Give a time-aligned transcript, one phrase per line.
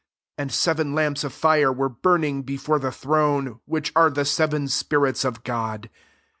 [0.35, 4.25] And seven lamps of fire were burn ing before the throne; whicb are f the]
[4.25, 5.91] seven spirits of God.